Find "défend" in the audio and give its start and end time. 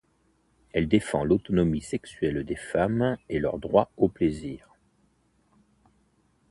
0.87-1.23